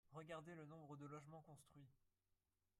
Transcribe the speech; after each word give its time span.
Regardez 0.13 0.55
le 0.55 0.65
nombre 0.65 0.97
de 0.97 1.05
logements 1.05 1.43
construits 1.43 1.87